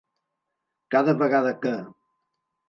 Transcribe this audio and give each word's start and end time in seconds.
Cada 0.95 1.15
vegada 1.19 1.53
que. 1.67 1.75